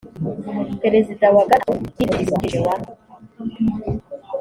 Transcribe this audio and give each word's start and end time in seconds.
perezida 0.81 1.25
wa 1.35 1.43
gatatu 1.51 1.69
ni 1.71 1.77
umuvugizi 1.77 2.31
wungirije 2.31 2.59
wa 2.65 2.75